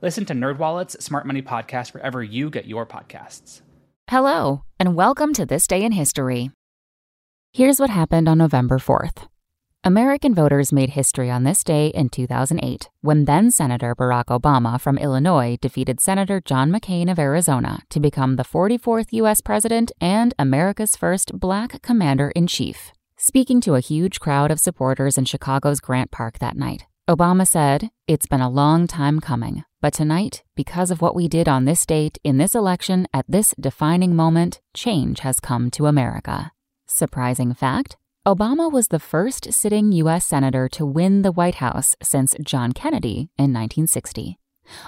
Listen 0.00 0.24
to 0.26 0.32
NerdWallet's 0.32 1.04
Smart 1.04 1.26
Money 1.26 1.42
Podcast 1.42 1.92
wherever 1.92 2.22
you 2.22 2.50
get 2.50 2.66
your 2.66 2.86
podcasts. 2.86 3.62
Hello, 4.08 4.62
and 4.78 4.94
welcome 4.94 5.34
to 5.34 5.44
This 5.44 5.66
Day 5.66 5.82
in 5.82 5.90
History. 5.90 6.52
Here's 7.52 7.80
what 7.80 7.90
happened 7.90 8.28
on 8.28 8.38
November 8.38 8.78
4th. 8.78 9.26
American 9.82 10.36
voters 10.36 10.72
made 10.72 10.90
history 10.90 11.28
on 11.30 11.42
this 11.42 11.64
day 11.64 11.88
in 11.88 12.10
2008 12.10 12.88
when 13.00 13.24
then 13.24 13.50
Senator 13.50 13.92
Barack 13.96 14.26
Obama 14.26 14.80
from 14.80 14.98
Illinois 14.98 15.58
defeated 15.60 16.00
Senator 16.00 16.40
John 16.44 16.70
McCain 16.70 17.10
of 17.10 17.18
Arizona 17.18 17.80
to 17.90 17.98
become 17.98 18.36
the 18.36 18.44
44th 18.44 19.12
U.S. 19.12 19.40
President 19.40 19.90
and 20.00 20.32
America's 20.38 20.94
first 20.94 21.40
black 21.40 21.82
commander 21.82 22.30
in 22.36 22.46
chief. 22.46 22.92
Speaking 23.16 23.60
to 23.62 23.74
a 23.74 23.80
huge 23.80 24.20
crowd 24.20 24.52
of 24.52 24.60
supporters 24.60 25.18
in 25.18 25.24
Chicago's 25.24 25.80
Grant 25.80 26.12
Park 26.12 26.38
that 26.38 26.56
night, 26.56 26.86
Obama 27.08 27.48
said, 27.48 27.90
It's 28.06 28.26
been 28.26 28.42
a 28.42 28.50
long 28.50 28.86
time 28.86 29.18
coming, 29.18 29.64
but 29.80 29.94
tonight, 29.94 30.42
because 30.54 30.90
of 30.90 31.00
what 31.00 31.16
we 31.16 31.26
did 31.26 31.48
on 31.48 31.64
this 31.64 31.86
date 31.86 32.18
in 32.22 32.36
this 32.36 32.54
election 32.54 33.08
at 33.14 33.24
this 33.26 33.54
defining 33.58 34.14
moment, 34.14 34.60
change 34.74 35.20
has 35.20 35.40
come 35.40 35.70
to 35.70 35.86
America. 35.86 36.52
Surprising 36.86 37.54
fact 37.54 37.96
Obama 38.26 38.70
was 38.70 38.88
the 38.88 38.98
first 38.98 39.54
sitting 39.54 39.90
U.S. 39.92 40.26
Senator 40.26 40.68
to 40.68 40.84
win 40.84 41.22
the 41.22 41.32
White 41.32 41.54
House 41.56 41.96
since 42.02 42.36
John 42.44 42.72
Kennedy 42.72 43.30
in 43.38 43.54
1960. 43.54 44.37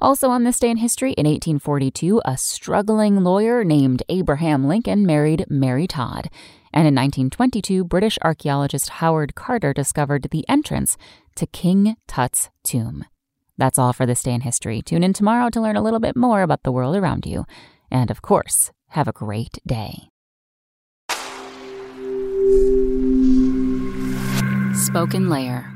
Also 0.00 0.30
on 0.30 0.44
this 0.44 0.58
day 0.58 0.70
in 0.70 0.76
history, 0.76 1.12
in 1.12 1.26
1842, 1.26 2.20
a 2.24 2.36
struggling 2.36 3.22
lawyer 3.22 3.64
named 3.64 4.02
Abraham 4.08 4.66
Lincoln 4.66 5.06
married 5.06 5.44
Mary 5.48 5.86
Todd. 5.86 6.30
And 6.72 6.86
in 6.86 6.94
1922, 6.94 7.84
British 7.84 8.18
archaeologist 8.22 8.88
Howard 8.88 9.34
Carter 9.34 9.72
discovered 9.72 10.28
the 10.30 10.46
entrance 10.48 10.96
to 11.36 11.46
King 11.46 11.96
Tut's 12.06 12.50
tomb. 12.64 13.04
That's 13.58 13.78
all 13.78 13.92
for 13.92 14.04
this 14.04 14.22
day 14.22 14.32
in 14.32 14.42
history. 14.42 14.82
Tune 14.82 15.02
in 15.02 15.12
tomorrow 15.12 15.48
to 15.50 15.60
learn 15.60 15.76
a 15.76 15.82
little 15.82 16.00
bit 16.00 16.16
more 16.16 16.42
about 16.42 16.62
the 16.62 16.72
world 16.72 16.96
around 16.96 17.24
you. 17.24 17.46
And 17.90 18.10
of 18.10 18.20
course, 18.20 18.72
have 18.88 19.08
a 19.08 19.12
great 19.12 19.58
day. 19.66 20.08
Spoken 24.74 25.30
Layer. 25.30 25.75